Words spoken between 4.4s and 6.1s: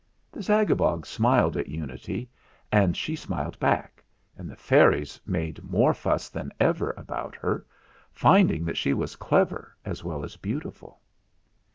the fairies made more